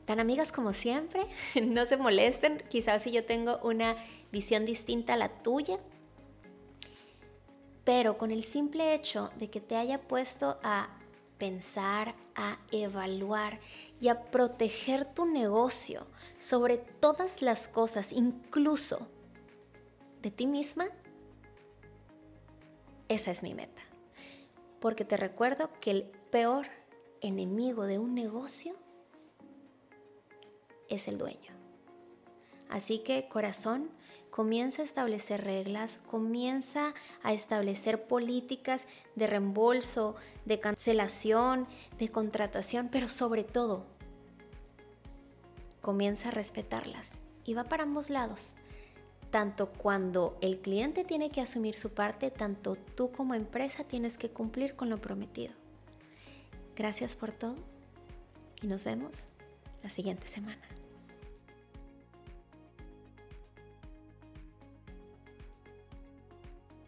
Tan 0.03 0.19
amigas 0.19 0.51
como 0.51 0.73
siempre, 0.73 1.21
no 1.63 1.85
se 1.85 1.95
molesten, 1.95 2.61
quizás 2.69 3.03
si 3.03 3.13
yo 3.13 3.23
tengo 3.23 3.59
una 3.63 3.95
visión 4.29 4.65
distinta 4.65 5.13
a 5.13 5.17
la 5.17 5.29
tuya, 5.29 5.79
pero 7.85 8.17
con 8.17 8.29
el 8.29 8.43
simple 8.43 8.93
hecho 8.93 9.31
de 9.39 9.49
que 9.49 9.61
te 9.61 9.77
haya 9.77 10.01
puesto 10.01 10.59
a 10.63 10.89
pensar, 11.37 12.15
a 12.35 12.57
evaluar 12.71 13.59
y 13.99 14.07
a 14.07 14.23
proteger 14.23 15.05
tu 15.05 15.25
negocio 15.25 16.07
sobre 16.37 16.77
todas 16.77 17.41
las 17.41 17.67
cosas, 17.67 18.11
incluso 18.11 19.07
de 20.21 20.31
ti 20.31 20.47
misma, 20.47 20.87
esa 23.09 23.31
es 23.31 23.43
mi 23.43 23.53
meta. 23.53 23.81
Porque 24.79 25.05
te 25.05 25.17
recuerdo 25.17 25.69
que 25.79 25.91
el 25.91 26.03
peor 26.31 26.67
enemigo 27.21 27.85
de 27.85 27.99
un 27.99 28.15
negocio 28.15 28.75
es 30.89 31.07
el 31.07 31.17
dueño. 31.17 31.62
Así 32.73 32.97
que 32.97 33.27
corazón, 33.29 33.91
comienza 34.31 34.81
a 34.81 34.85
establecer 34.85 35.43
reglas, 35.43 35.97
comienza 36.07 36.95
a 37.21 37.31
establecer 37.31 38.07
políticas 38.07 38.87
de 39.13 39.27
reembolso, 39.27 40.15
de 40.45 40.59
cancelación, 40.59 41.67
de 41.99 42.09
contratación, 42.09 42.89
pero 42.91 43.09
sobre 43.09 43.43
todo, 43.43 43.85
comienza 45.81 46.29
a 46.29 46.31
respetarlas. 46.31 47.19
Y 47.45 47.53
va 47.53 47.65
para 47.65 47.83
ambos 47.83 48.09
lados. 48.09 48.55
Tanto 49.29 49.69
cuando 49.69 50.35
el 50.41 50.57
cliente 50.57 51.03
tiene 51.03 51.29
que 51.29 51.41
asumir 51.41 51.75
su 51.75 51.91
parte, 51.91 52.31
tanto 52.31 52.75
tú 52.75 53.11
como 53.11 53.35
empresa 53.35 53.83
tienes 53.83 54.17
que 54.17 54.31
cumplir 54.31 54.75
con 54.75 54.89
lo 54.89 54.97
prometido. 54.97 55.53
Gracias 56.75 57.15
por 57.15 57.33
todo 57.33 57.55
y 58.63 58.65
nos 58.65 58.83
vemos 58.83 59.25
la 59.83 59.91
siguiente 59.91 60.27
semana. 60.27 60.72